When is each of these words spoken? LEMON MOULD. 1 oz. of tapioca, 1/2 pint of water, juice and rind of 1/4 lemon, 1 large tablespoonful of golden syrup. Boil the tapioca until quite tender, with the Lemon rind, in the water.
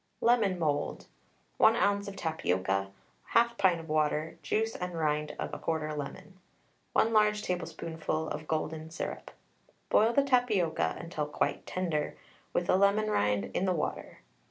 LEMON 0.19 0.57
MOULD. 0.57 1.05
1 1.57 1.75
oz. 1.75 2.07
of 2.07 2.15
tapioca, 2.15 2.89
1/2 3.35 3.55
pint 3.59 3.79
of 3.79 3.87
water, 3.87 4.39
juice 4.41 4.75
and 4.75 4.97
rind 4.97 5.35
of 5.37 5.51
1/4 5.51 5.95
lemon, 5.95 6.39
1 6.93 7.13
large 7.13 7.43
tablespoonful 7.43 8.27
of 8.29 8.47
golden 8.47 8.89
syrup. 8.89 9.29
Boil 9.91 10.11
the 10.11 10.23
tapioca 10.23 10.95
until 10.99 11.27
quite 11.27 11.67
tender, 11.67 12.17
with 12.51 12.65
the 12.65 12.77
Lemon 12.77 13.11
rind, 13.11 13.51
in 13.53 13.65
the 13.65 13.73
water. 13.75 14.21